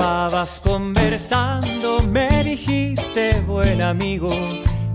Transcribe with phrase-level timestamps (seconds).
[0.00, 4.30] llevabas conversando, me dijiste buen amigo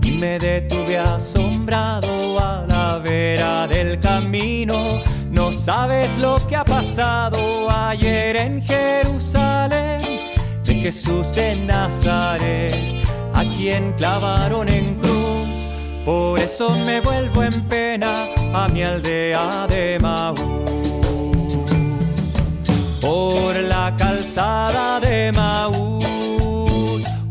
[0.02, 5.00] y me detuve asombrado a la vera del camino.
[5.30, 10.18] No sabes lo que ha pasado ayer en Jerusalén
[10.64, 15.46] de Jesús de Nazaret, a quien clavaron en cruz.
[16.04, 20.55] Por eso me vuelvo en pena a mi aldea de Maús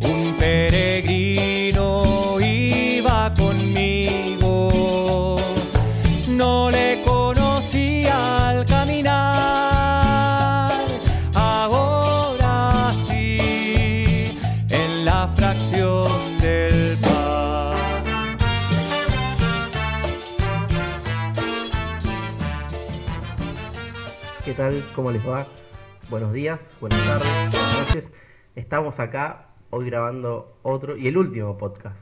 [0.02, 5.38] Un peregrino iba conmigo,
[6.28, 10.74] no le conocía al caminar.
[11.34, 14.30] Ahora sí,
[14.70, 18.36] en la fracción del pan.
[24.44, 24.84] ¿Qué tal?
[24.94, 25.48] ¿Cómo les va?
[26.08, 28.14] Buenos días, buenas tardes, buenas noches.
[28.56, 32.00] Estamos acá hoy grabando otro y el último podcast,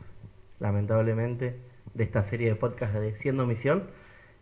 [0.60, 1.56] lamentablemente,
[1.94, 3.84] de esta serie de podcasts de Siendo Misión.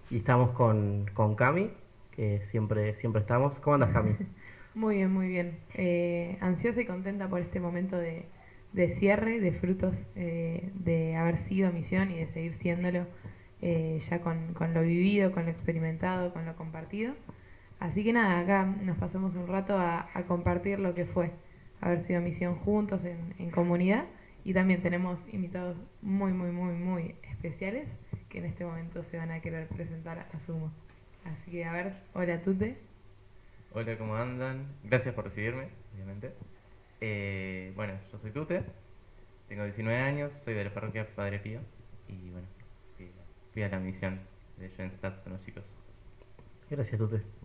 [0.10, 1.70] Y estamos con, con Cami,
[2.10, 3.60] que siempre, siempre estamos.
[3.60, 4.16] ¿Cómo andas, Cami?
[4.74, 5.60] Muy bien, muy bien.
[5.76, 8.26] Eh, ansiosa y contenta por este momento de,
[8.74, 13.06] de cierre, de frutos eh, de haber sido misión y de seguir siéndolo
[13.62, 17.14] eh, ya con, con lo vivido, con lo experimentado, con lo compartido.
[17.82, 21.32] Así que nada, acá nos pasamos un rato a, a compartir lo que fue
[21.82, 24.06] haber sido misión juntos en, en comunidad
[24.44, 27.90] y también tenemos invitados muy, muy, muy, muy especiales
[28.30, 30.72] que en este momento se van a querer presentar a Sumo.
[31.26, 32.78] Así que a ver, hola Tute.
[33.74, 34.68] Hola, ¿cómo andan?
[34.84, 36.34] Gracias por recibirme, obviamente.
[37.00, 38.64] Eh, bueno, yo soy Tute,
[39.48, 41.62] tengo 19 años, soy de la parroquia Padre Pío
[42.08, 42.48] y bueno,
[43.54, 44.20] fui, a la misión
[44.58, 45.66] de Schoenstatt con los chicos.
[46.70, 47.41] Gracias, Tute.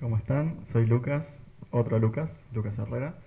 [0.00, 0.64] ¿Cómo están?
[0.64, 3.18] Soy Lucas, otro Lucas, Lucas Herrera.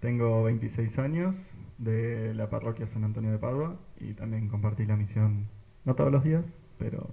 [0.00, 5.48] Tengo 26 años de la parroquia San Antonio de Padua y también compartí la misión,
[5.84, 7.10] no todos los días, pero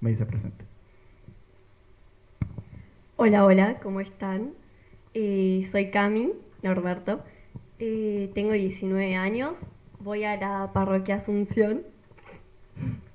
[0.00, 0.64] me hice presente.
[3.16, 4.52] Hola, hola, ¿cómo están?
[5.14, 7.22] Eh, soy Cami Norberto,
[7.78, 11.82] eh, tengo 19 años, voy a la parroquia Asunción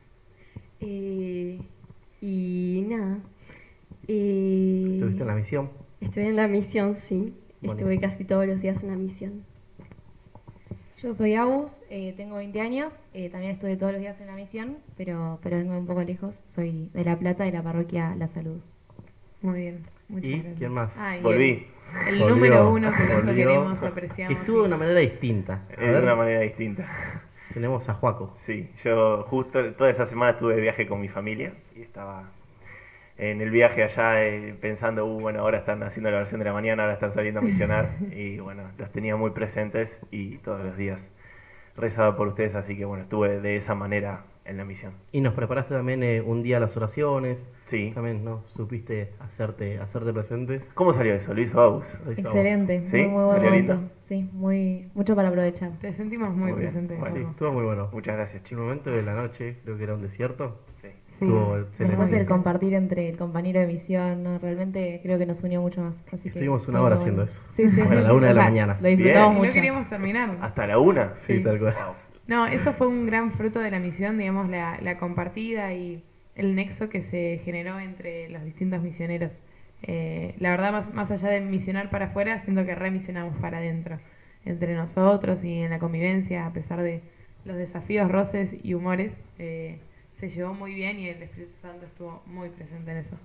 [0.86, 1.62] Eh,
[2.19, 3.19] y nada.
[4.08, 5.69] Eh, ¿Estuviste en la misión?
[6.02, 7.34] Estuve en la misión, sí.
[7.62, 9.44] Estuve casi todos los días en la misión.
[11.02, 14.36] Yo soy Agus, eh, tengo 20 años, eh, también estuve todos los días en la
[14.36, 18.28] misión, pero, pero vengo un poco lejos, soy de La Plata, de la parroquia La
[18.28, 18.59] Salud.
[19.42, 20.58] Muy bien, muchas ¿Y gracias.
[20.58, 20.96] quién más?
[20.97, 21.68] Ah, Volví.
[22.08, 23.34] El, el Volvió, número uno que tanto volvió.
[23.36, 24.40] queremos, Que apreciamos.
[24.40, 25.66] estuvo de una manera distinta.
[25.78, 27.22] A de ver, una manera distinta.
[27.53, 28.36] tenemos a Juaco.
[28.46, 32.31] Sí, yo justo toda esa semana estuve de viaje con mi familia y estaba
[33.18, 36.53] en el viaje allá eh, pensando, uh, bueno, ahora están haciendo la versión de la
[36.53, 40.75] mañana, ahora están saliendo a misionar y bueno, los tenía muy presentes y todos los
[40.78, 41.00] días
[41.75, 44.94] rezaba por ustedes, así que bueno, estuve de esa manera en la misión.
[45.12, 47.50] Y nos preparaste también eh, un día las oraciones.
[47.68, 47.91] Sí.
[47.96, 48.44] También, ¿no?
[48.46, 50.62] Supiste hacerte, hacerte presente.
[50.74, 51.34] ¿Cómo salió eso?
[51.38, 51.94] Hizo vos.
[52.09, 52.97] Excelente, ¿Sí?
[52.97, 53.74] muy, muy buen ¿Salió momento.
[53.74, 53.90] lindo?
[54.00, 55.72] Sí, muy, mucho para aprovechar.
[55.80, 56.95] Te sentimos muy, Muy bien, presente.
[56.97, 57.16] bueno.
[57.16, 57.90] Sí, estuvo muy bueno.
[57.94, 58.63] Muchas gracias, En un chicos.
[58.66, 60.59] momento de la noche, creo que era un desierto.
[61.19, 61.25] Sí.
[61.79, 64.40] Después el compartir entre el compañero de misión, ¿no?
[64.40, 66.03] realmente creo que nos unió mucho más.
[66.12, 67.31] Así que Estuvimos una hora haciendo bueno.
[67.31, 67.41] eso.
[67.51, 67.81] Sí, sí.
[67.81, 68.78] Hasta la una de la mañana.
[68.81, 69.31] Lo disfrutamos Bien.
[69.31, 69.53] Y no mucho.
[69.53, 70.38] queríamos terminar.
[70.41, 71.16] ¿Hasta la una?
[71.16, 71.74] Sí, tal cual.
[71.74, 71.94] Wow.
[72.28, 76.03] No, eso fue un gran fruto de la misión, digamos, la, la compartida y
[76.35, 79.41] el nexo que se generó entre los distintos misioneros.
[79.84, 84.00] Eh, la verdad, más, más allá de misionar para afuera, siento que remisionamos para adentro,
[84.45, 87.01] entre nosotros y en la convivencia, a pesar de
[87.44, 89.80] los desafíos, roces y humores, eh,
[90.29, 93.17] se llevó muy bien y el Espíritu Santo estuvo muy presente en eso.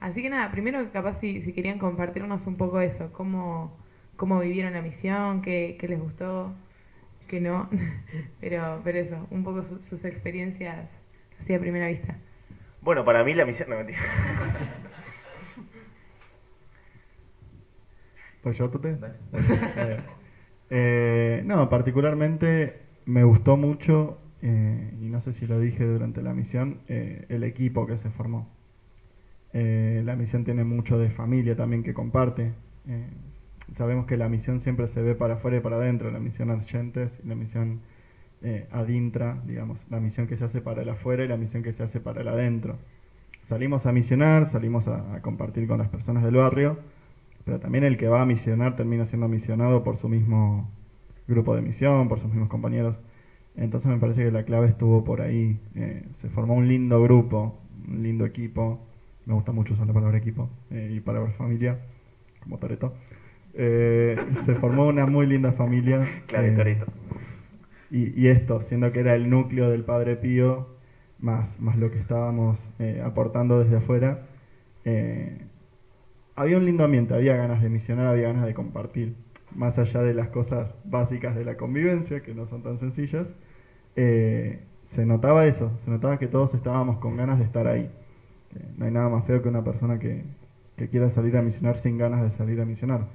[0.00, 3.72] Así que nada, primero capaz si, si querían compartirnos un poco eso, cómo,
[4.16, 6.54] cómo vivieron la misión, qué, qué les gustó,
[7.28, 7.68] qué no,
[8.40, 10.88] pero, pero eso, un poco su- sus experiencias
[11.40, 12.18] así a primera vista.
[12.80, 13.68] Bueno, para mí la misión...
[13.70, 13.98] No, mentira.
[18.40, 18.98] Pues yo, Tute.
[19.74, 20.00] Eh,
[20.70, 26.32] eh, no, particularmente me gustó mucho, eh, y no sé si lo dije durante la
[26.32, 28.48] misión, eh, el equipo que se formó.
[29.52, 32.52] Eh, la misión tiene mucho de familia también que comparte.
[33.70, 37.20] Sabemos que la misión siempre se ve para afuera y para adentro, la misión adyentes
[37.22, 37.80] y la misión
[38.70, 41.82] adintra, digamos, la misión que se hace para el afuera y la misión que se
[41.82, 42.78] hace para el adentro.
[43.42, 46.78] Salimos a misionar, salimos a compartir con las personas del barrio,
[47.44, 50.70] pero también el que va a misionar termina siendo misionado por su mismo
[51.26, 53.02] grupo de misión, por sus mismos compañeros.
[53.58, 55.60] Entonces me parece que la clave estuvo por ahí.
[55.74, 58.80] Eh, se formó un lindo grupo, un lindo equipo.
[59.26, 61.78] Me gusta mucho usar la palabra equipo eh, y palabra familia,
[62.42, 62.94] como Toreto.
[63.54, 66.08] Eh, se formó una muy linda familia.
[66.26, 66.86] Claro, eh, Torito.
[67.90, 70.68] y, y esto, siendo que era el núcleo del Padre Pío,
[71.18, 74.26] más, más lo que estábamos eh, aportando desde afuera,
[74.84, 75.46] eh,
[76.36, 79.14] había un lindo ambiente, había ganas de misionar, había ganas de compartir,
[79.54, 83.36] más allá de las cosas básicas de la convivencia, que no son tan sencillas,
[83.96, 87.90] eh, se notaba eso, se notaba que todos estábamos con ganas de estar ahí.
[88.54, 90.24] Eh, no hay nada más feo que una persona que,
[90.76, 93.06] que quiera salir a misionar sin ganas de salir a misionar.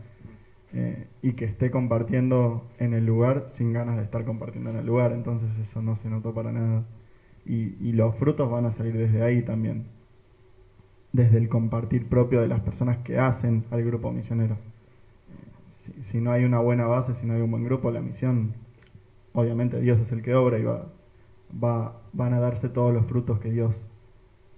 [0.75, 4.85] Eh, y que esté compartiendo en el lugar sin ganas de estar compartiendo en el
[4.85, 5.13] lugar.
[5.13, 6.83] Entonces eso no se notó para nada.
[7.45, 9.85] Y, los frutos van a salir desde ahí también.
[11.11, 14.57] Desde el compartir propio de las personas que hacen al grupo misionero.
[15.71, 18.53] Si, si no hay una buena base, si no hay un buen grupo, la misión,
[19.33, 20.87] obviamente Dios es el que obra y va,
[21.63, 23.85] va, van a darse todos los frutos que Dios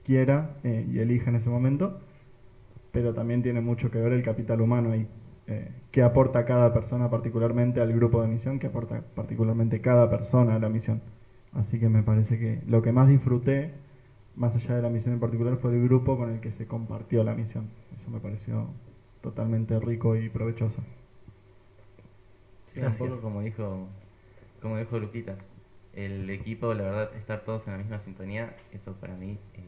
[0.03, 1.99] quiera eh, y elija en ese momento,
[2.91, 5.07] pero también tiene mucho que ver el capital humano ahí.
[5.47, 8.59] Eh, ¿Qué aporta cada persona particularmente al grupo de misión?
[8.59, 11.01] ¿Qué aporta particularmente cada persona a la misión?
[11.53, 13.73] Así que me parece que lo que más disfruté,
[14.35, 17.23] más allá de la misión en particular, fue el grupo con el que se compartió
[17.23, 17.69] la misión.
[17.95, 18.67] Eso me pareció
[19.21, 20.81] totalmente rico y provechoso.
[22.65, 23.01] Sí, Gracias.
[23.01, 23.87] un poco como dijo,
[24.61, 25.45] como dijo Luquitas,
[25.93, 29.61] el equipo, la verdad, estar todos en la misma sintonía, eso para mí, eh,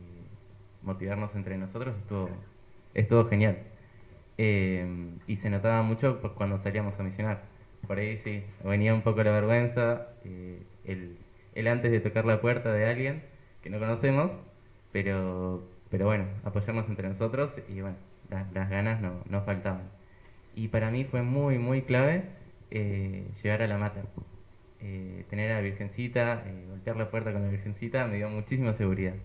[0.82, 2.30] motivarnos entre nosotros estuvo,
[2.94, 3.58] estuvo genial.
[4.38, 4.86] Eh,
[5.28, 7.42] y se notaba mucho cuando salíamos a misionar.
[7.88, 11.18] Por ahí sí, venía un poco la vergüenza, eh, el,
[11.56, 13.24] el antes de tocar la puerta de alguien
[13.62, 14.32] que no conocemos,
[14.92, 17.98] pero, pero bueno, apoyarnos entre nosotros y bueno,
[18.30, 19.90] las, las ganas no, no faltaban.
[20.56, 22.26] Y para mí fue muy, muy clave
[22.72, 24.04] eh, llegar a la mata.
[24.80, 28.74] Eh, tener a la Virgencita, eh, golpear la puerta con la Virgencita, me dio muchísima
[28.74, 29.16] seguridad.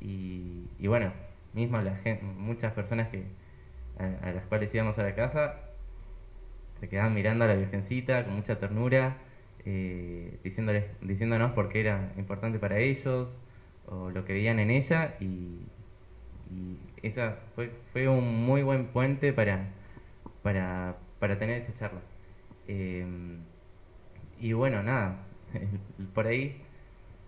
[0.00, 1.12] Y, bueno,
[1.52, 1.98] mismo la
[2.36, 3.24] muchas personas que
[3.98, 5.56] a, las cuales íbamos a la casa
[6.76, 9.16] se quedaban mirando a la Virgencita con mucha ternura,
[9.64, 13.36] eh, diciéndoles, diciéndonos por qué era importante para ellos
[13.86, 15.66] o lo que veían en ella y,
[16.50, 19.68] y esa fue, un muy buen puente para,
[20.42, 22.00] para, para tener esa charla.
[22.68, 23.04] Eh,
[24.40, 25.26] y bueno, nada,
[26.14, 26.62] por ahí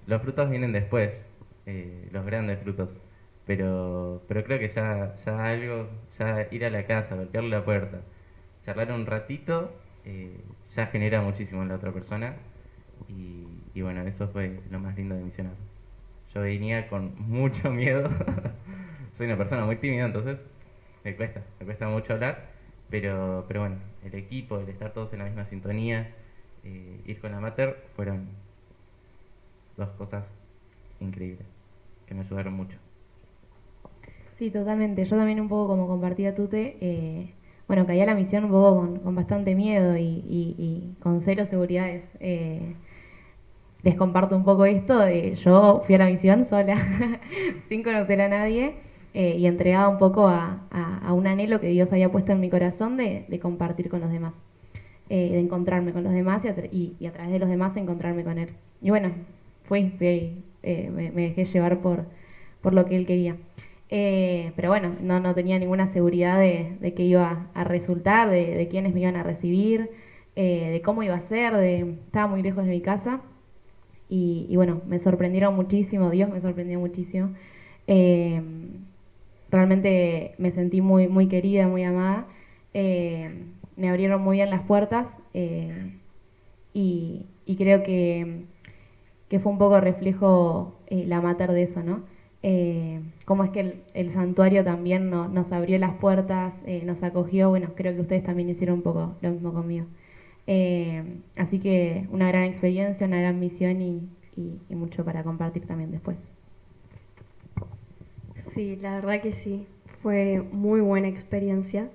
[0.06, 1.24] los frutos vienen después,
[1.66, 3.00] eh, los grandes frutos.
[3.46, 8.02] Pero, pero creo que ya, ya algo, ya ir a la casa, golpearle la puerta,
[8.64, 9.72] charlar un ratito,
[10.04, 10.44] eh,
[10.76, 12.36] ya genera muchísimo en la otra persona.
[13.08, 15.54] Y, y bueno, eso fue lo más lindo de misionar.
[16.34, 18.08] Yo venía con mucho miedo.
[19.12, 20.48] Soy una persona muy tímida, entonces
[21.04, 22.50] me cuesta, me cuesta mucho hablar.
[22.90, 26.08] Pero, pero bueno, el equipo, el estar todos en la misma sintonía,
[26.64, 28.28] eh, ir con la Mater, fueron
[29.76, 30.24] dos cosas
[31.00, 31.46] increíbles
[32.06, 32.78] que me ayudaron mucho.
[34.36, 35.04] Sí, totalmente.
[35.04, 37.34] Yo también un poco como compartía Tute, eh,
[37.68, 42.12] bueno, caí a la misión con, bastante miedo y, con cero seguridades.
[42.20, 42.74] Eh,
[43.82, 45.08] les comparto un poco esto.
[45.08, 46.74] yo fui a la misión sola,
[47.68, 48.76] sin conocer a nadie,
[49.14, 50.66] eh, y entregaba un poco a,
[51.12, 54.42] un anhelo que Dios había puesto en mi corazón de compartir con los demás,
[55.12, 58.50] eh, de encontrarme con los demás y a, través de los demás encontrarme con Él.
[58.80, 59.10] Y bueno,
[59.64, 62.04] fui, fui eh, me, dejé llevar por,
[62.60, 63.36] por lo que Él quería.
[63.88, 68.54] Eh, pero bueno, no, no tenía ninguna seguridad de, de qué iba a resultar, de,
[68.54, 69.90] de quiénes me iban a recibir,
[70.36, 73.20] eh, de cómo iba a ser, estaba muy lejos de mi casa.
[74.08, 77.34] Y, y bueno, me sorprendieron muchísimo, Dios me sorprendió muchísimo.
[79.50, 82.26] Realmente me sentí muy, muy querida, muy amada.
[83.80, 85.92] Me abrieron muy bien las puertas eh,
[86.74, 87.26] y,
[87.58, 88.44] creo que,
[89.28, 92.02] que fue un poco reflejo eh, la mater de eso, ¿no?
[92.42, 97.50] Eh, cómo es que el, santuario también no- nos abrió las puertas, eh, nos acogió,
[97.50, 99.86] bueno, creo que ustedes también hicieron un poco lo mismo conmigo.
[101.36, 106.30] Así que una gran experiencia, una gran misión y- y mucho para compartir también después.
[108.52, 109.66] Sí, la verdad que sí.
[110.02, 111.90] Fue muy buena experiencia.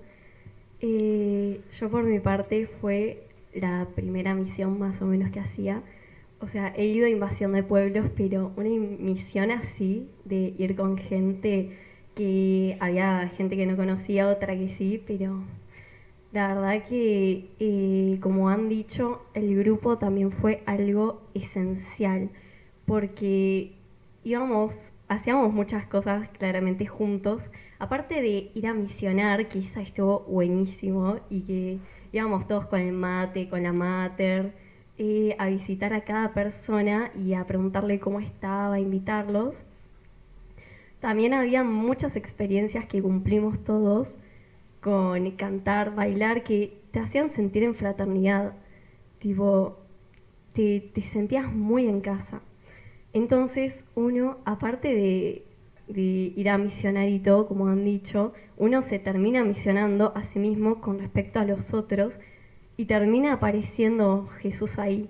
[0.88, 5.82] Eh, yo por mi parte fue la primera misión más o menos que hacía.
[6.40, 11.00] O sea, he ido a invasión de pueblos, pero una misión así, de ir con
[11.00, 11.72] gente
[12.14, 15.42] que había gente que no conocía, otra que sí, pero
[16.32, 22.30] la verdad que, eh, como han dicho, el grupo también fue algo esencial,
[22.86, 23.72] porque
[24.24, 31.20] íbamos, hacíamos muchas cosas claramente juntos, aparte de ir a misionar, que esa estuvo buenísimo,
[31.30, 31.80] y que
[32.12, 34.54] íbamos todos con el mate, con la mater,
[34.98, 39.66] eh, a visitar a cada persona y a preguntarle cómo estaba, a invitarlos.
[41.00, 44.18] También había muchas experiencias que cumplimos todos,
[44.82, 48.54] con cantar, bailar, que te hacían sentir en fraternidad.
[49.20, 49.78] Tipo,
[50.54, 52.42] te, sentías muy en casa.
[53.14, 55.46] Entonces, uno, aparte de
[55.88, 60.82] ir a misionar y todo, como han dicho, uno se termina misionando a sí mismo
[60.82, 62.20] con respecto a los otros
[62.78, 65.10] y termina apareciendo Jesús ahí.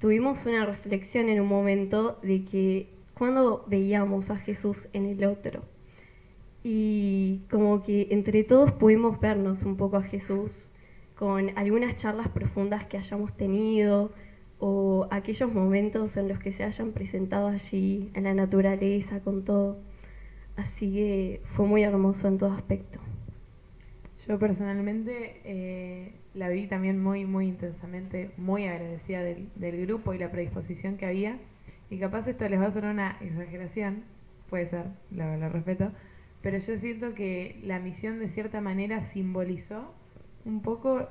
[0.00, 5.62] Tuvimos una reflexión en un momento de que cuando veíamos a Jesús en el otro,
[6.64, 10.70] y como que entre todos pudimos vernos un poco a Jesús
[11.14, 14.10] con algunas charlas profundas que hayamos tenido
[14.58, 19.76] o aquellos momentos en los que se hayan presentado allí en la naturaleza con todo.
[20.56, 23.00] Así que fue muy hermoso en todo aspecto.
[24.26, 30.18] Yo personalmente eh, la vi también muy, muy intensamente, muy agradecida del, del, grupo y
[30.18, 31.38] la predisposición que había.
[31.90, 34.04] Y capaz esto les va a sonar una exageración,
[34.48, 35.92] puede ser, lo, lo respeto,
[36.40, 39.92] pero yo siento que la misión de cierta manera simbolizó
[40.44, 41.08] un poco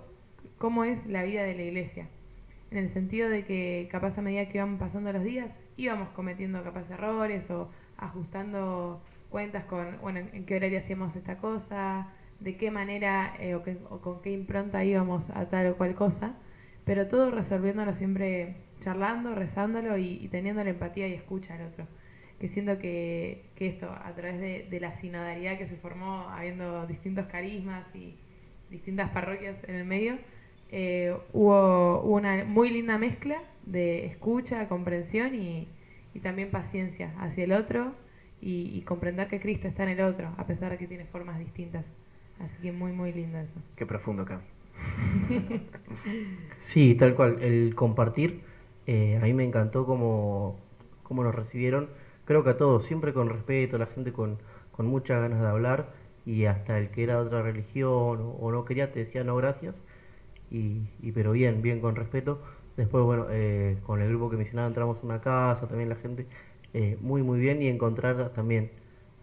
[0.57, 2.07] cómo es la vida de la iglesia.
[2.71, 6.63] En el sentido de que capaz a medida que iban pasando los días, íbamos cometiendo
[6.63, 9.01] capaz errores o ajustando
[9.33, 12.07] cuentas con, bueno, en qué horario hacíamos esta cosa,
[12.39, 16.35] de qué manera eh, o, o, con qué impronta íbamos a tal o cual cosa,
[16.85, 21.87] pero todo resolviéndolo siempre charlando, rezándolo y, y teniendo la empatía y escucha al otro.
[22.39, 26.85] Que siento que, que esto, a través de, de, la sinodalidad que se formó, habiendo
[26.85, 28.15] distintos carismas y
[28.69, 30.19] distintas parroquias en el medio,
[30.69, 35.67] eh, hubo, una muy linda mezcla de escucha, comprensión y,
[36.13, 37.95] y también paciencia hacia el otro
[38.43, 41.39] y, y, comprender que Cristo está en el otro, a pesar de que tiene formas
[41.39, 41.93] distintas.
[42.39, 43.55] Así que muy, muy lindo eso.
[43.75, 44.43] Qué profundo, Cami.
[46.59, 47.41] sí, tal cual.
[47.41, 48.41] El compartir,
[48.85, 50.59] eh, a mí me encantó cómo,
[51.03, 51.88] cómo nos recibieron
[52.25, 54.38] creo que a todos, siempre con respeto, la gente con,
[54.71, 55.93] con muchas ganas de hablar
[56.25, 59.35] y hasta el que era de otra religión o, o no quería te decía no
[59.35, 59.83] gracias,
[60.51, 62.41] y, y, pero bien, bien con respeto.
[62.77, 66.27] Después, bueno, eh, con el grupo que mencionaba entramos a una casa, también la gente
[66.73, 68.71] eh, muy, muy bien y encontrar también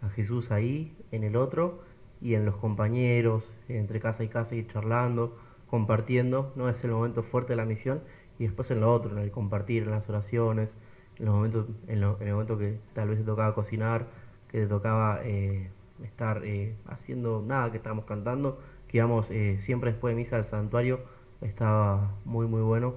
[0.02, 1.82] a Jesús ahí, en el otro
[2.20, 5.36] y en los compañeros, entre casa y casa y charlando,
[5.68, 6.68] compartiendo, ¿no?
[6.68, 8.00] Es el momento fuerte de la misión
[8.38, 10.74] y después en lo otro, en el compartir, en las oraciones,
[11.20, 14.06] en los momentos en, lo, en, el momento que tal vez te tocaba cocinar
[14.48, 15.70] que te tocaba eh,
[16.02, 20.44] estar eh, haciendo nada que estábamos cantando que íbamos eh, siempre después de misa al
[20.44, 21.00] santuario
[21.42, 22.94] estaba muy muy bueno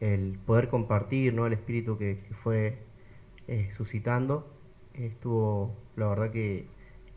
[0.00, 2.78] el poder compartir no el espíritu que, que fue
[3.72, 4.46] suscitando.
[4.94, 6.66] Estuvo la verdad que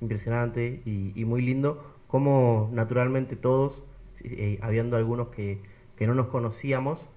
[0.01, 3.83] impresionante y, muy lindo como naturalmente todos
[4.61, 5.61] habiendo algunos que,
[5.95, 7.09] que no nos conocíamos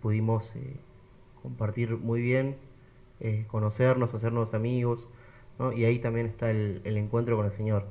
[0.00, 0.52] pudimos
[1.46, 2.56] compartir muy bien,
[3.20, 5.08] eh, conocernos, hacernos amigos,
[5.76, 7.86] y ahí también está el, encuentro con el Señor,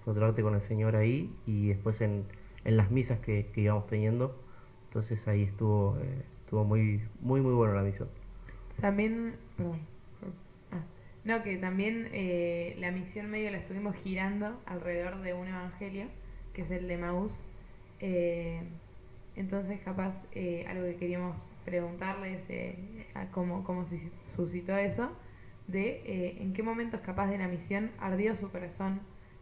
[0.00, 2.24] encontrarte con el Señor ahí y después en,
[2.64, 4.34] en las misas que, íbamos teniendo,
[4.88, 8.08] entonces ahí estuvo, eh, estuvo muy, muy, muy bueno la misión.
[8.80, 9.80] También, perdón.
[10.72, 10.82] Ah,
[11.24, 16.06] no, que también eh, la misión medio la estuvimos girando alrededor de un evangelio,
[16.54, 17.32] que es el de Maús.
[18.00, 18.62] Eh,
[19.36, 22.76] entonces, capaz, eh, algo que queríamos preguntarles eh,
[23.30, 23.98] cómo, cómo se
[24.34, 25.12] suscitó eso,
[25.66, 29.00] de en qué momentos capaz de la misión ardió su corazón,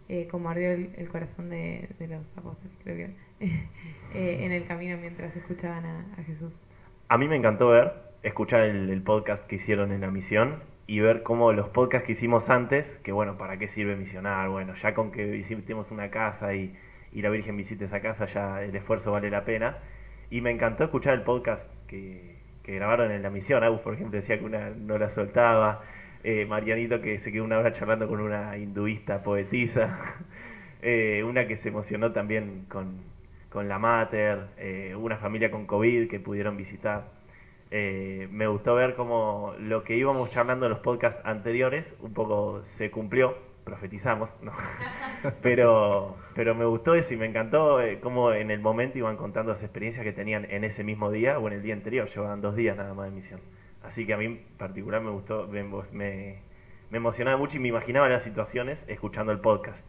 [0.08, 2.96] eh, como ardió el, el corazón de, de, los apóstoles, creo
[3.40, 3.64] que,
[4.44, 6.54] en el camino mientras escuchaban a, a, Jesús.
[7.08, 7.92] A mí me encantó ver,
[8.28, 12.50] escuchar el, podcast que hicieron en la misión y ver cómo los podcasts que hicimos
[12.50, 14.48] antes, que bueno, ¿para qué sirve misionar?
[14.48, 16.74] Bueno, ya con que visitemos una casa y,
[17.12, 19.78] y la Virgen visite esa casa, ya el esfuerzo vale la pena.
[20.30, 23.64] Y me encantó escuchar el podcast que, que grabaron en la misión.
[23.64, 25.80] Agus, por ejemplo, decía que una no la soltaba.
[26.22, 29.98] Eh, Marianito que se quedó una hora charlando con una hinduista poetisa.
[30.82, 33.00] eh, una que se emocionó también con,
[33.48, 34.48] con la Mater.
[34.58, 37.17] Eh, una familia con COVID que pudieron visitar.
[37.70, 42.62] Eh, me gustó ver cómo lo que íbamos charlando en los podcasts anteriores un poco
[42.64, 43.36] se cumplió
[43.68, 44.52] profetizamos, ¿no?
[45.42, 49.52] pero, pero me gustó eso y me encantó eh, cómo en el momento iban contando
[49.52, 52.56] las experiencias que tenían en ese mismo día o en el día anterior, llevaban dos
[52.56, 53.40] días nada más de misión.
[53.82, 56.38] Así que a mí en particular me gustó, me, me,
[56.90, 59.86] me emocionaba mucho y me imaginaba las situaciones escuchando el podcast.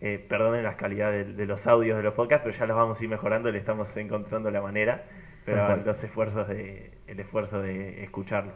[0.00, 3.00] Eh, perdonen las calidades de, de, los audios de los podcasts, pero ya los vamos
[3.00, 5.04] a ir mejorando, le estamos encontrando la manera,
[5.44, 5.82] pero Tal cual.
[5.86, 8.54] los esfuerzos de, el esfuerzo de escucharlos.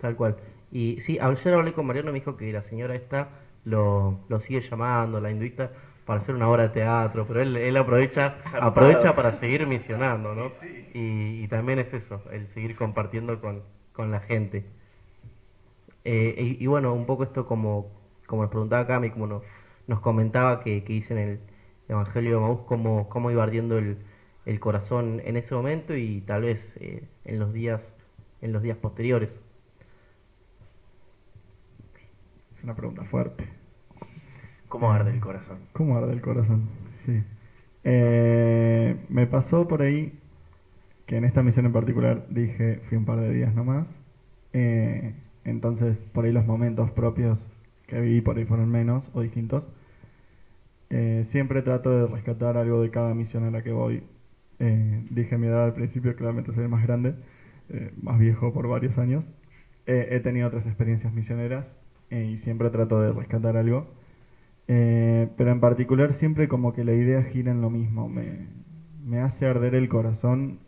[0.00, 0.36] Tal cual.
[0.70, 3.28] Y sí, ayer hablé con Mariano, me dijo que la señora esta
[3.64, 5.70] lo, lo sigue llamando, la hinduista,
[6.04, 10.50] para hacer una obra de teatro, pero él, él aprovecha, aprovecha para seguir misionando, ¿no?
[10.94, 13.62] Y, y, también es eso, el seguir compartiendo con,
[13.92, 14.64] con la gente.
[16.04, 17.92] Eh, y, y, bueno, un poco esto como,
[18.26, 19.42] como nos preguntaba Cami, como nos,
[19.86, 21.40] nos comentaba que, que dice en el
[21.88, 23.98] Evangelio de Maús cómo, cómo iba ardiendo el,
[24.46, 27.94] el corazón en ese momento y tal vez eh, en los días
[28.40, 29.40] en los días posteriores.
[32.56, 33.48] Es una pregunta fuerte.
[34.68, 35.58] ¿Cómo arde el corazón?
[35.72, 36.68] ¿Cómo arde el corazón?
[36.92, 37.22] Sí.
[37.84, 40.18] Eh, me pasó por ahí
[41.06, 43.98] que en esta misión en particular dije, fui un par de días nomás.
[44.52, 47.50] Eh, entonces, por ahí los momentos propios
[47.86, 49.70] que viví por ahí fueron menos o distintos.
[50.90, 54.02] Eh, siempre trato de rescatar algo de cada misión a la que voy.
[54.58, 57.14] Eh, dije mi edad al principio, claramente soy el más grande,
[57.68, 59.28] eh, más viejo por varios años.
[59.86, 61.76] Eh, he tenido otras experiencias misioneras
[62.10, 63.86] y siempre trato de rescatar algo.
[64.66, 68.08] Pero en particular siempre como que la idea gira en lo mismo.
[68.08, 68.48] Me,
[69.04, 70.60] me hace arder el corazón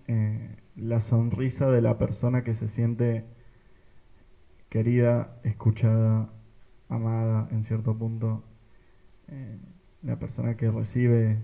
[0.76, 3.24] la sonrisa de la persona que se siente
[4.68, 6.30] querida, escuchada,
[6.88, 8.44] amada en cierto punto.
[10.02, 11.38] La persona que recibe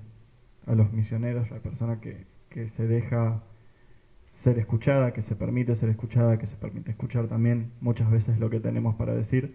[0.66, 3.42] a los misioneros, la persona que, que se deja
[4.32, 8.50] ser escuchada, que se permite ser escuchada, que se permite escuchar también muchas veces lo
[8.50, 9.54] que tenemos para decir.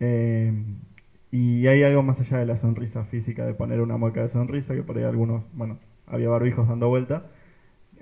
[0.00, 0.52] Eh,
[1.30, 4.74] y hay algo más allá de la sonrisa física, de poner una mueca de sonrisa,
[4.74, 7.26] que por ahí algunos, bueno, había barbijos dando vuelta,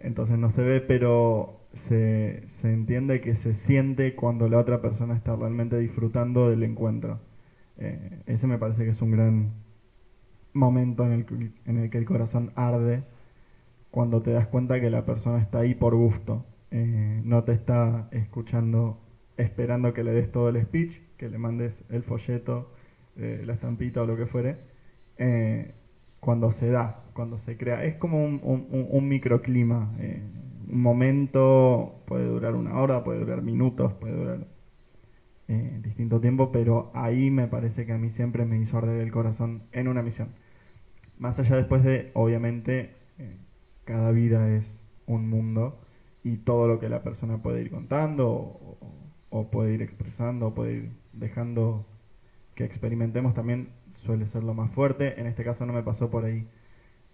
[0.03, 5.15] entonces no se ve, pero se, se entiende que se siente cuando la otra persona
[5.17, 7.21] está realmente disfrutando del encuentro.
[7.79, 9.53] Eh, ese me parece que es un gran
[10.53, 13.03] momento en el, en el que el corazón arde
[13.91, 18.09] cuando te das cuenta que la persona está ahí por gusto, eh, no te está
[18.11, 18.99] escuchando
[19.37, 22.71] esperando que le des todo el speech, que le mandes el folleto,
[23.17, 24.59] eh, la estampita o lo que fuere,
[25.19, 25.75] eh,
[26.21, 27.85] cuando se da, cuando se crea.
[27.85, 29.95] Es como un, un- un- microclima.
[29.99, 30.23] eh,
[30.69, 34.47] un momento puede durar una hora, puede durar minutos, puede durar
[35.49, 39.13] eh, distinto tiempo, pero ahí me parece que a mí siempre me hizo arder el
[39.13, 40.31] corazón en una misión.
[41.19, 43.39] Más allá después de, obviamente, eh,
[43.87, 45.81] cada vida es un mundo
[46.25, 48.79] y todo lo que la persona puede ir contando
[49.31, 51.87] o, puede ir expresando o puede ir dejando
[52.55, 55.21] que experimentemos también suele ser lo más fuerte.
[55.21, 56.49] En este caso no me pasó por ahí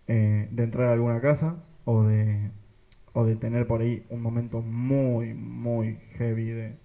[0.09, 2.51] eh, de entrar a alguna casa o de,
[3.13, 6.77] o de tener por ahí un momento muy, muy heavy de,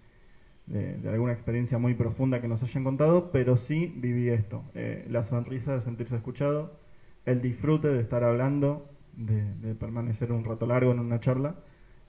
[0.65, 5.05] de, de alguna experiencia muy profunda que nos hayan contado, pero sí viví esto, eh,
[5.09, 6.77] la sonrisa de sentirse escuchado,
[7.25, 11.55] el disfrute de estar hablando, de, de permanecer un rato largo en una charla,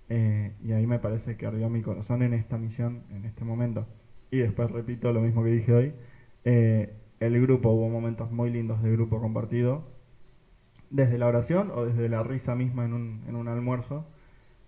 [0.08, 3.86] eh, y ahí me parece que ardió mi corazón en esta misión, en este momento.
[4.30, 5.92] Y después repito lo mismo que dije hoy,
[6.44, 9.84] eh, el grupo, hubo momentos muy lindos de grupo compartido,
[10.90, 14.06] desde la oración o desde la risa misma en un, en un almuerzo.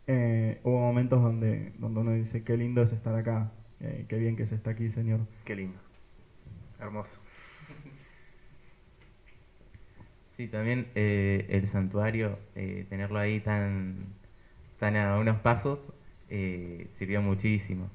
[0.06, 4.36] Eh, hubo momentos donde, donde uno dice, qué lindo es estar acá, eh, qué bien
[4.36, 5.20] que se está aquí, Señor.
[5.44, 5.78] Qué lindo.
[6.80, 7.20] Hermoso.
[10.40, 14.06] Sí, también eh, el santuario, eh, tenerlo ahí tan,
[14.78, 15.80] tan a unos pasos,
[16.30, 17.90] eh, sirvió muchísimo.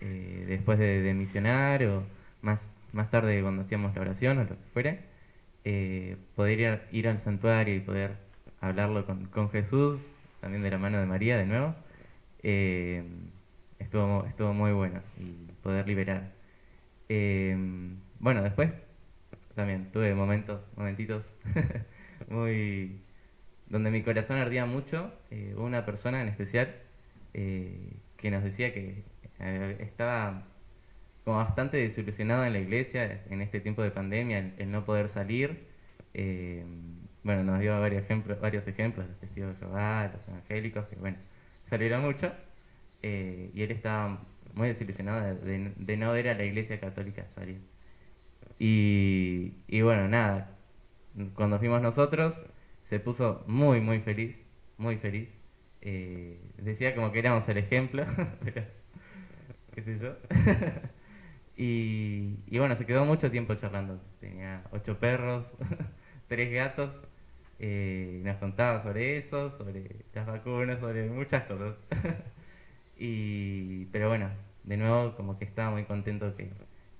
[0.00, 2.04] Después de, de misionar o
[2.40, 4.96] más, más tarde cuando hacíamos la oración o lo que fuera,
[6.36, 8.12] poder ir, ir al santuario y poder
[8.60, 10.00] hablarlo con, con Jesús,
[10.40, 11.74] también de la mano de María de nuevo,
[13.80, 15.32] estuvo, estuvo muy bueno y
[15.64, 16.30] poder liberar.
[18.20, 18.87] Bueno, después
[19.58, 21.36] también tuve momentos, momentitos
[22.28, 23.02] muy
[23.66, 25.12] donde mi corazón ardía mucho.
[25.30, 26.76] Eh, una persona en especial
[27.34, 29.04] eh, que nos decía que
[29.40, 30.48] eh, estaba
[31.24, 35.66] como bastante desilusionado en la iglesia en este tiempo de pandemia, el, no poder salir.
[36.14, 36.64] Eh,
[37.22, 41.18] bueno, nos dio varios ejemplos, varios ejemplos, los testigos de Jehová, los evangélicos, que bueno,
[41.64, 42.34] salieron mucho.
[43.02, 44.18] y él estaba
[44.54, 47.60] muy desilusionado de, de- de no ver a la iglesia católica salir.
[48.58, 50.56] Y, y bueno, nada,
[51.34, 52.34] cuando fuimos nosotros,
[52.84, 54.46] se puso muy, muy feliz,
[54.78, 55.40] muy feliz.
[55.80, 58.04] Eh, decía como que éramos el ejemplo,
[58.44, 58.64] pero
[59.74, 60.16] qué sé yo.
[61.56, 64.00] y, bueno, se quedó mucho tiempo charlando.
[64.20, 65.56] Tenía ocho perros,
[66.28, 67.04] tres gatos.
[67.58, 71.76] eh, nos contaba sobre eso, sobre las vacunas, sobre muchas cosas.
[72.96, 74.30] y, pero bueno,
[74.64, 76.50] de nuevo como que estaba muy contento que,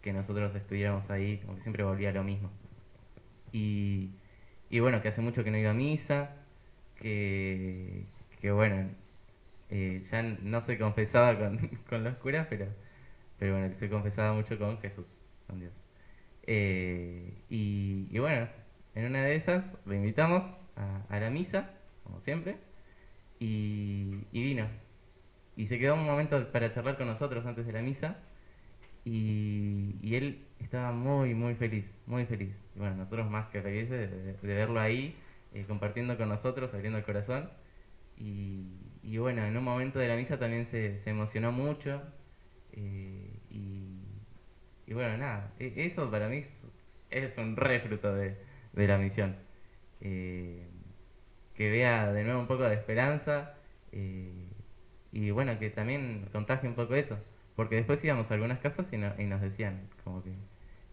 [0.03, 2.51] que nosotros estuviéramos ahí, como que siempre volvía lo mismo.
[3.53, 4.11] Y,
[4.71, 6.37] y bueno, que hace mucho que no iba a misa,
[6.97, 8.05] que,
[8.41, 8.89] que bueno,
[9.71, 11.59] eh, ya no se confesaba con,
[11.89, 12.67] con los curas, pero,
[13.39, 15.07] pero bueno, que se confesaba mucho con Jesús,
[15.47, 15.73] con Dios.
[16.47, 18.49] Eh, y, y bueno,
[18.95, 20.45] en una de esas lo invitamos
[20.77, 21.71] a, a la misa,
[22.05, 22.59] como siempre,
[23.41, 24.67] y, y vino.
[25.57, 28.19] Y se quedó un momento para charlar con nosotros antes de la misa.
[29.12, 32.64] Y, él estaba muy, muy feliz, muy feliz.
[32.75, 34.11] Y bueno, nosotros más que felices
[34.42, 35.16] de, verlo ahí,
[35.53, 37.51] eh, compartiendo con nosotros, abriendo el corazón.
[38.18, 38.66] Y,
[39.03, 42.03] y bueno, en un momento de la misa también se, se emocionó mucho.
[42.73, 44.03] eh, y,
[44.87, 46.42] y bueno, nada, e- eso para mí
[47.11, 48.37] es, un re fruto de,
[48.75, 49.37] la misión.
[50.01, 50.66] Eh,
[51.55, 53.55] que vea de nuevo un poco de esperanza
[55.12, 57.18] y bueno, que también contagie un poco eso.
[57.59, 60.33] Porque después íbamos a algunas casas y, no- y nos decían como que,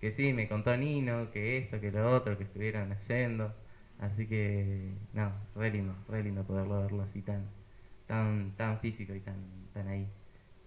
[0.02, 3.54] que sí, me contó Nino, que esto, que lo otro, que estuvieron yendo.
[4.00, 7.44] Así que, no, re lindo, re lindo poderlo verlo así tan,
[8.08, 9.36] tan, tan físico y tan,
[9.74, 10.08] tan ahí.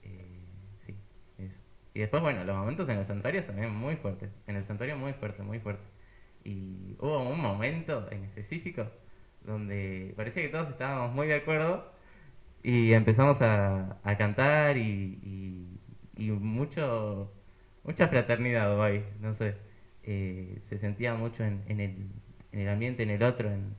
[0.04, 0.46] Eh,
[0.86, 0.94] sí,
[1.38, 1.60] eso.
[1.94, 4.30] Y después, bueno, los momentos en los santuarios también muy fuertes.
[4.46, 5.84] En el santuario muy fuerte, muy fuerte.
[6.44, 8.86] Y hubo un momento en específico
[9.42, 11.92] donde parecía que todos estábamos muy de acuerdo
[12.62, 15.77] y empezamos a, cantar y,
[16.18, 17.32] y mucho
[17.88, 19.54] mucha fraternidad hoy, no sé.
[20.02, 22.10] Eh, se sentía mucho en, el,
[22.52, 23.74] en el ambiente, en el otro, en,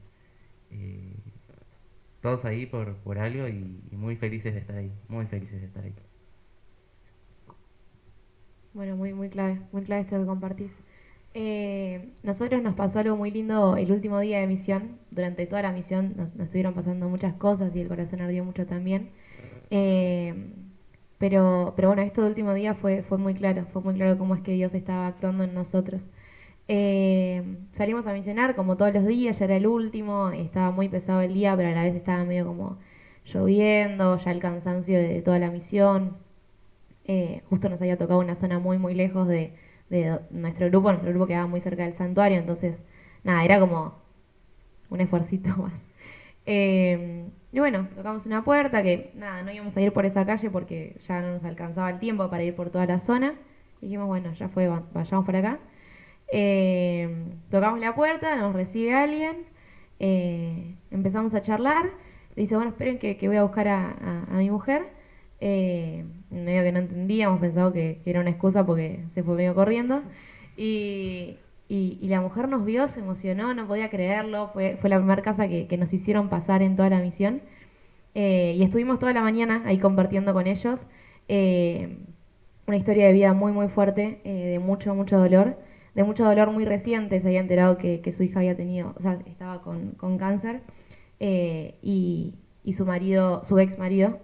[0.71, 1.15] eh,
[2.21, 5.84] todos ahí por, por algo y, muy felices de estar ahí, muy felices de estar
[5.84, 5.93] ahí.
[8.73, 10.82] Bueno, muy, muy clave, muy clave esto que compartís.
[11.36, 14.97] Eh, nosotros nos pasó algo muy lindo el último día de misión.
[15.12, 18.65] Durante toda la misión nos, nos estuvieron pasando muchas cosas y el corazón ardió mucho
[18.65, 19.10] también.
[19.69, 20.34] Eh,
[21.19, 24.41] pero, pero bueno, este último día fue, fue muy claro, fue muy claro cómo es
[24.41, 26.08] que Dios estaba actuando en nosotros.
[26.67, 31.21] Eh, salimos a misionar como todos los días, ya era el último, estaba muy pesado
[31.21, 32.79] el día, pero a la vez estaba medio como
[33.25, 36.17] lloviendo, ya el cansancio de toda la misión.
[37.05, 39.53] Eh, justo nos había tocado una zona muy, muy lejos de,
[39.89, 42.84] de nuestro grupo, nuestro grupo quedaba muy cerca del santuario, entonces,
[43.23, 43.95] nada, era como
[44.89, 45.88] un esfuercito más.
[46.51, 50.49] Eh, y bueno, tocamos una puerta que, nada, no íbamos a ir por esa calle
[50.49, 53.35] porque ya no nos alcanzaba el tiempo para ir por toda la zona.
[53.81, 55.59] Dijimos, bueno, ya fue, va- vayamos por acá.
[56.31, 57.07] Eh,
[57.51, 59.45] tocamos la puerta, nos recibe alguien,
[59.99, 61.91] eh, empezamos a charlar.
[62.35, 64.88] Dice, bueno, esperen que, voy a buscar a, mi mujer.
[65.41, 69.53] Eh, medio que no entendíamos, pensado que, que era una excusa porque se fue medio
[69.53, 70.01] corriendo.
[70.57, 71.38] Y,
[71.69, 74.49] y- la mujer nos vio, se emocionó, no podía creerlo.
[74.53, 77.41] Fue, fue la primera casa que, que nos hicieron pasar en toda la misión.
[78.15, 80.88] Eh, y estuvimos toda la mañana ahí compartiendo con ellos.
[81.27, 81.97] Eh,
[82.67, 85.58] una historia de vida muy, muy fuerte, eh, de mucho, mucho dolor,
[85.95, 87.19] de mucho dolor muy reciente.
[87.19, 90.62] Se había enterado que, que su hija había tenido, o sea, estaba con, con cáncer
[91.82, 94.19] y, y su marido, su ex marido,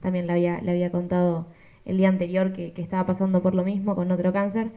[0.00, 1.46] también le había, le había contado
[1.84, 4.70] el día anterior que, que estaba pasando por lo mismo con otro cáncer.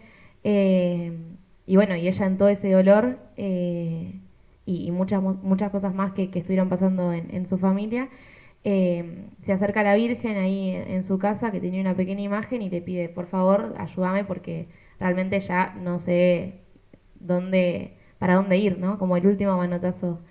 [1.67, 4.21] Y bueno, y ella en todo ese dolor eh,
[4.65, 8.10] y, muchas, mu- muchas cosas más que, que estuvieron pasando en, su familia,
[8.63, 12.62] eh, se acerca a la Virgen ahí en, su casa que tenía una pequeña imagen
[12.63, 14.67] y le pide, por favor, ayúdame porque
[14.99, 16.62] realmente ya no sé
[17.19, 18.97] dónde, para dónde ir, ¿no?
[18.99, 20.21] Como el último manotazo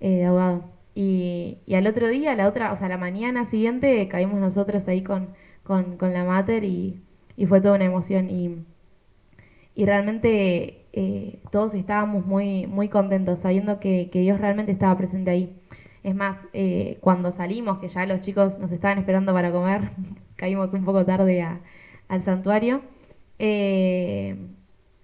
[0.00, 0.64] eh, de ahogado.
[0.94, 5.02] Y, y al otro día, la otra, o sea, la mañana siguiente, caímos nosotros ahí
[5.02, 5.30] con,
[5.64, 7.02] con, con la mater y,
[7.36, 8.30] y fue toda una emoción.
[8.30, 8.64] Y,
[9.74, 15.56] y realmente eh, todos estábamos muy, muy contentos sabiendo que, Dios realmente estaba presente ahí.
[16.04, 19.90] Es más, eh, cuando salimos, que ya los chicos nos estaban esperando para comer,
[20.36, 21.44] caímos un poco tarde
[22.08, 22.82] al santuario,
[23.38, 24.36] eh,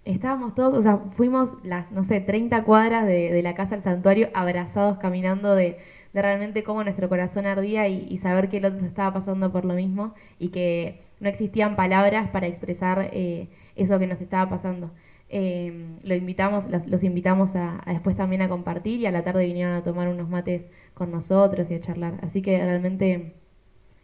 [0.05, 3.83] estábamos todos, o sea, fuimos las, no sé, 30 cuadras de, de la casa al
[3.83, 5.79] santuario abrazados, caminando de,
[6.13, 9.65] de realmente cómo nuestro corazón ardía y, y saber que el otro estaba pasando por
[9.65, 14.91] lo mismo y que no existían palabras para expresar eh, eso que nos estaba pasando.
[15.31, 19.47] Eh, lo invitamos, los, los invitamos a, después también a compartir y a la tarde
[19.47, 22.19] vinieron a tomar unos mates con nosotros y a charlar.
[22.23, 23.35] Así que realmente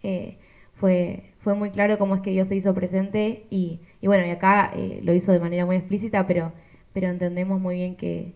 [0.02, 0.38] eh,
[0.74, 4.30] fue, fue muy claro cómo es que Dios se hizo presente y, y bueno, y
[4.30, 6.52] acá eh, lo hizo de manera muy explícita, pero,
[6.92, 8.34] pero entendemos muy bien que,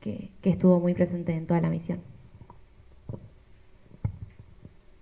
[0.00, 2.00] que, que estuvo muy presente en toda la misión.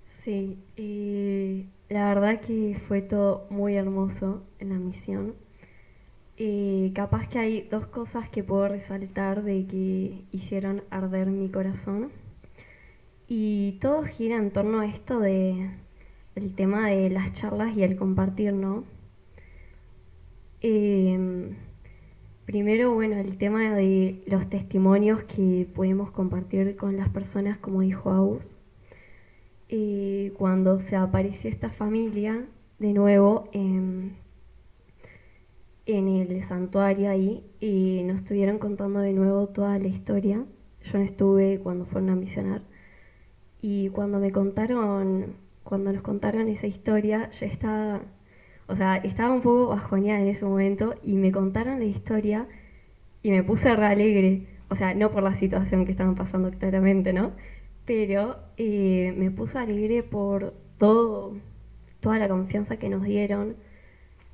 [0.06, 5.34] Sí, eh, la verdad que fue todo muy hermoso en la misión.
[6.40, 12.12] Eh, capaz que hay dos cosas que puedo resaltar de que hicieron arder mi corazón.
[13.26, 15.70] Y todo gira en torno a esto de
[16.36, 18.84] el tema de las charlas y el compartir, ¿no?
[20.60, 21.56] Em,
[22.46, 28.10] primero, bueno, el tema de los testimonios que podemos compartir con las personas, como dijo
[28.10, 28.56] Agus.
[29.68, 32.46] Eh, cuando se apareció esta familia
[32.78, 33.48] de nuevo
[35.88, 40.44] en, el santuario ahí y nos estuvieron contando de nuevo toda la historia.
[40.84, 42.62] Yo no estuve cuando fueron a misionar
[43.62, 48.02] y cuando me contaron, cuando nos contaron esa historia, yo estaba,
[48.68, 52.48] O sea, estaba un poco bajoneada en ese momento y me contaron la historia
[53.22, 54.46] y me puse re alegre.
[54.70, 57.32] O sea, no por la situación que estaban pasando claramente, ¿no?
[57.86, 61.36] Pero eh, me puse alegre por todo,
[62.00, 63.56] toda la confianza que nos dieron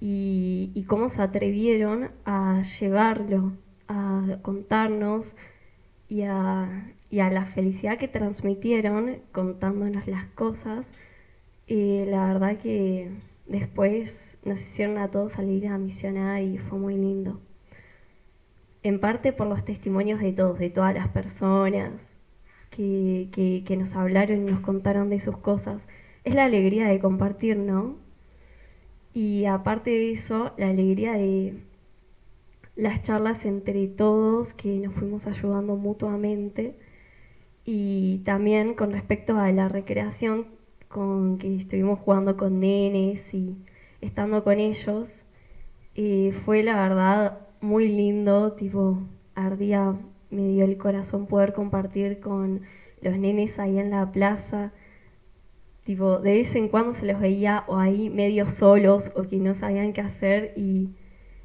[0.00, 3.52] y, cómo se atrevieron a llevarlo,
[3.88, 5.36] a contarnos
[6.08, 10.92] y a, y a la felicidad que transmitieron contándonos las cosas.
[11.66, 13.10] Y la verdad que
[13.46, 17.40] después nos hicieron a todos salir a misionar y fue muy lindo.
[18.82, 22.18] En parte por los testimonios de todos, de todas las personas
[22.70, 25.88] que, que, que nos hablaron y nos contaron de sus cosas.
[26.24, 28.03] Es la alegría de compartir, ¿no?
[29.14, 31.54] Y aparte de eso, la alegría de
[32.76, 36.74] las charlas entre todos, que nos fuimos ayudando mutuamente.
[37.64, 40.46] Y también con respecto a la recreación,
[40.88, 43.56] con que estuvimos jugando con nenes y
[44.00, 45.24] estando con ellos,
[45.94, 48.98] eh, fue la verdad muy lindo, tipo,
[49.34, 49.96] ardía,
[50.30, 52.62] me dio el corazón poder compartir con
[53.00, 54.72] los nenes ahí en la plaza.
[55.84, 59.54] Tipo, de vez en cuando se los veía o ahí medio solos o que no
[59.54, 60.90] sabían qué hacer y,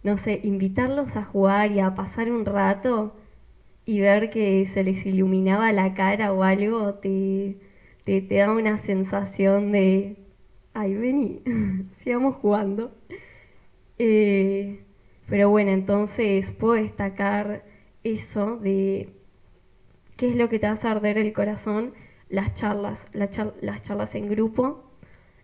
[0.04, 3.15] no sé, invitarlos a jugar y a pasar un rato
[3.86, 7.58] y ver que se les iluminaba la cara o algo, te,
[8.06, 10.17] te, da una sensación de,
[10.73, 11.41] ay, vení,
[11.93, 12.91] sigamos jugando.
[13.97, 14.84] Eh,
[15.28, 17.65] pero bueno, entonces puedo destacar
[18.04, 19.10] eso de
[20.17, 21.93] qué es lo que te hace arder el corazón,
[22.30, 24.84] las charlas, la char- las charlas en grupo,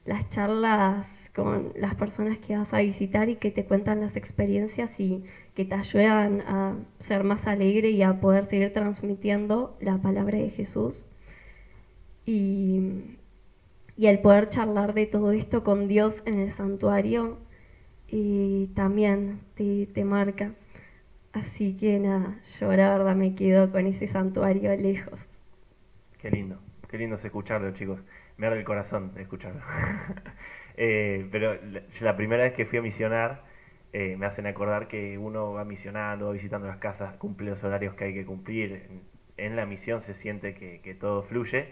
[0.06, 5.00] las charlas con las personas que vas a visitar y que te cuentan las experiencias
[5.00, 5.24] y
[5.56, 10.50] que te ayudan a ser más alegre y a poder seguir transmitiendo la palabra de
[10.52, 11.06] Jesús.
[12.26, 12.82] Y,
[13.98, 17.38] y el poder charlar de todo esto con Dios en el santuario
[18.10, 20.54] eh, también te, te marca.
[21.34, 25.22] Así que nada, yo la verdad me quedo con ese santuario lejos.
[26.20, 26.60] Qué lindo,
[26.96, 28.00] qué lindo es escucharlo, chicos.
[28.38, 29.62] Me arde el corazón escucharlo.
[30.78, 31.58] Eh, pero
[32.02, 33.46] la, primera vez que fui a misionar,
[33.94, 37.96] eh, me hacen acordar que uno va misionando, va visitando las casas, cumple los horarios
[37.96, 38.86] que hay que cumplir.
[38.90, 39.02] En,
[39.38, 41.70] en la misión se siente que, que todo fluye.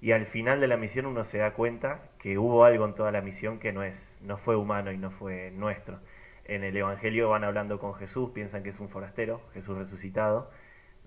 [0.00, 3.12] Y al final de la misión uno se da cuenta que hubo algo en toda
[3.12, 6.00] la misión que no es, no fue humano y no fue nuestro.
[6.46, 10.50] En el Evangelio van hablando con Jesús, piensan que es un forastero, Jesús resucitado.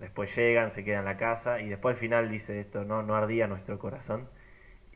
[0.00, 3.14] Después llegan, se quedan en la casa y después al final dice esto, no, no
[3.16, 4.28] ardía nuestro corazón.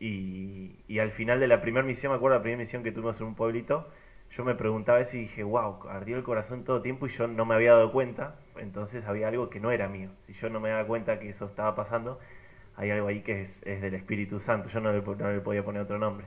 [0.01, 3.29] Y, al final de la primera misión, me acuerdo la primera misión que tuvimos en
[3.29, 3.89] un pueblito,
[4.31, 7.45] yo me preguntaba eso y dije, wow, ardió el corazón todo tiempo y yo no
[7.45, 10.11] me había dado cuenta, entonces había algo que no era mío.
[10.27, 12.19] Si yo no me daba cuenta que eso estaba pasando,
[12.77, 15.65] hay algo ahí que es, del Espíritu Santo, yo no le, po- no le podía
[15.65, 16.27] poner otro nombre.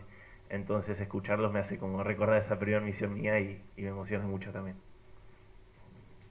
[0.49, 4.51] Entonces escucharlos me hace como recordar esa primera misión mía y, y me emociona mucho
[4.51, 4.77] también.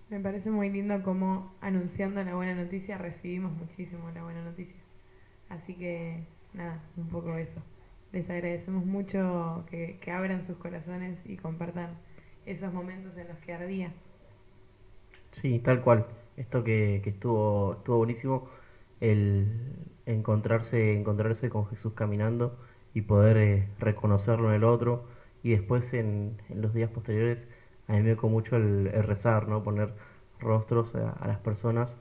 [0.09, 4.77] Me parece muy lindo cómo anunciando la buena noticia recibimos muchísimo la buena noticia.
[5.49, 7.61] Así que nada, un poco eso.
[8.13, 11.91] Les agradecemos mucho que, que abran sus corazones y compartan
[12.47, 13.93] esos momentos en los que ardía.
[15.33, 16.07] Sí, tal cual.
[16.37, 18.49] Esto que, que estuvo, estuvo buenísimo,
[19.01, 19.49] el
[20.07, 22.59] encontrarse, encontrarse con Jesús caminando
[22.95, 25.05] y poder eh, reconocerlo en el otro.
[25.43, 27.49] Y después en, en los días posteriores,
[27.89, 29.63] a mí me tocó mucho el, el rezar, ¿no?
[29.63, 29.93] Poner
[30.41, 31.99] rostros a, a las personas,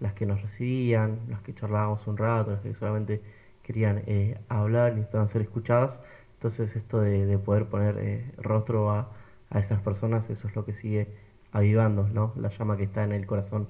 [0.00, 3.20] las que nos recibían, las que charlábamos un rato, las que solamente
[3.62, 6.02] querían eh, hablar, necesitaban ser escuchadas.
[6.34, 9.10] Entonces esto de, de poder poner eh, rostro a,
[9.50, 11.08] a esas personas, eso es lo que sigue
[11.52, 12.32] avivando, ¿no?
[12.36, 13.68] La llama que está en el corazón.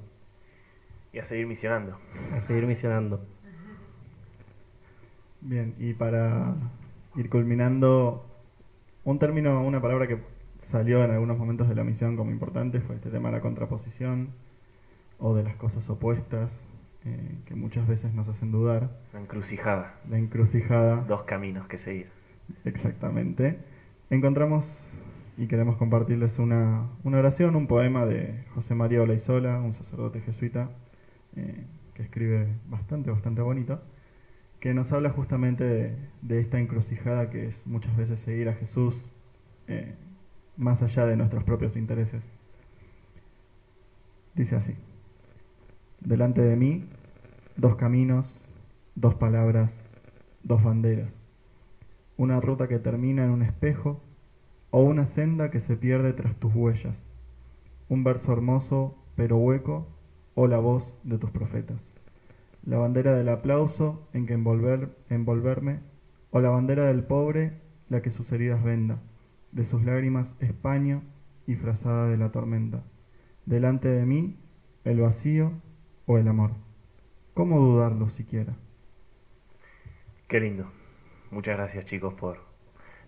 [1.13, 1.97] Y a seguir misionando.
[2.37, 3.21] A seguir misionando.
[5.41, 6.55] Bien, y para
[7.17, 8.27] ir culminando,
[9.05, 10.19] un término, una palabra que
[10.69, 14.29] salió en algunos momentos de la misión como importante fue este tema de la contraposición
[15.19, 16.69] o de las cosas opuestas,
[17.07, 18.91] eh, que muchas veces nos hacen dudar.
[19.15, 19.95] Una encrucijada.
[20.11, 22.09] La encrucijada, Dos caminos que seguir.
[22.67, 23.59] exactamente.
[24.11, 24.93] Encontramos
[25.39, 30.69] y queremos compartirles una, una oración, un poema de José María Olaizola, un sacerdote jesuita,
[31.37, 33.81] eh, que escribe bastante, bastante bonito,
[34.61, 38.95] que nos habla justamente de, de esta encrucijada que es muchas veces seguir a Jesús
[39.67, 39.95] eh,
[40.59, 42.23] más allá de nuestros propios intereses.
[44.35, 44.75] Dice así,
[46.01, 46.85] delante de mí,
[47.57, 48.47] dos caminos,
[48.97, 49.89] dos palabras,
[50.43, 51.21] dos banderas,
[52.17, 54.01] una ruta que termina en un espejo
[54.71, 57.07] o una senda que se pierde tras tus huellas,
[57.89, 59.87] un verso hermoso pero hueco
[60.35, 61.89] o la voz de tus profetas,
[62.65, 65.79] la bandera del aplauso en que envolver, envolverme
[66.31, 68.99] o la bandera del pobre la que sus heridas venda,
[69.53, 71.03] de sus lágrimas España
[71.47, 72.83] y frazada de la tormenta.
[73.47, 74.37] Delante de mí,
[74.85, 75.53] el vacío
[76.07, 76.53] o el amor.
[77.35, 78.55] ¿Cómo dudarlo siquiera?
[80.27, 80.71] Qué lindo.
[81.31, 82.41] Muchas gracias chicos por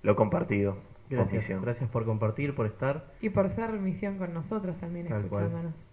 [0.03, 0.79] lo compartido.
[1.11, 1.63] Gracias, Misión.
[1.63, 3.13] gracias por compartir, por estar.
[3.21, 5.45] Y por ser misión con nosotros también, Tal cual.
[5.45, 5.89] escuchándonos.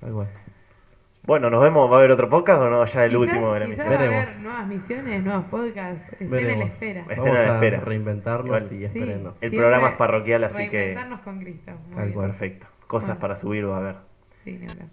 [0.00, 0.28] Tal cual.
[1.24, 1.90] Bueno, ¿nos vemos?
[1.90, 2.86] ¿Va a haber otro podcast o no?
[2.86, 3.86] Ya el Quizás- último de la misión.
[3.86, 6.12] va a haber nuevas misiones, nuevos podcasts.
[6.12, 7.00] Estén en la espera.
[7.02, 7.80] Estén Vamos a la a espera.
[7.80, 8.82] reinventarnos Igual.
[8.82, 9.44] y Sí.
[9.46, 11.72] El programa es parroquial, así que- reinventarnos con Cristo.
[11.86, 12.14] Muy Tal bien.
[12.14, 12.30] cual.
[12.30, 12.66] Perfecto.
[12.86, 13.20] Cosas Bueno.
[13.20, 13.94] para subir va a haber.
[14.44, 14.86] Sí, hablar.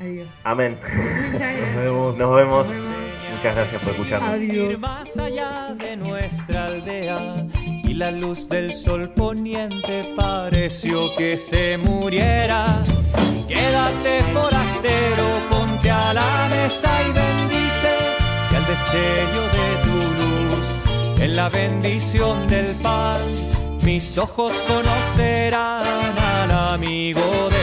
[0.00, 0.28] Adiós.
[0.44, 0.76] Amén.
[1.32, 2.18] Nos vemos.
[2.18, 2.66] Nos vemos.
[3.36, 4.40] Muchas gracias por escucharnos.
[4.40, 7.18] Ir más allá de nuestra aldea
[7.84, 12.82] y la luz del sol poniente pareció que se muriera.
[13.48, 14.20] Quédate
[15.50, 17.92] ponte a la mesa y bendice
[18.48, 23.20] que al destello de tu luz, en la bendición del pan,
[23.82, 27.53] mis ojos conocerán al amigo de